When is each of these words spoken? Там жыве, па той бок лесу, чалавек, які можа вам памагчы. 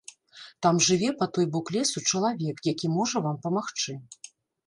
Там 0.65 0.75
жыве, 0.85 1.09
па 1.19 1.25
той 1.35 1.45
бок 1.55 1.65
лесу, 1.75 2.03
чалавек, 2.11 2.57
які 2.71 2.87
можа 2.97 3.17
вам 3.27 3.37
памагчы. 3.47 3.93